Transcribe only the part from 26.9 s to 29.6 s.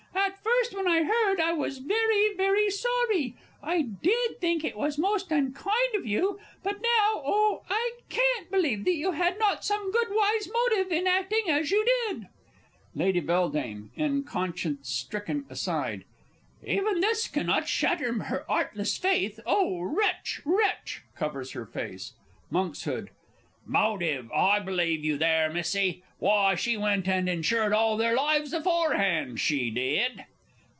and insured all their lives aforehand,